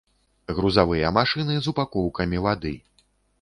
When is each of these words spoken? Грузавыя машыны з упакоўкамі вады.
Грузавыя 0.59 1.11
машыны 1.17 1.59
з 1.67 1.75
упакоўкамі 1.75 2.41
вады. 2.47 2.73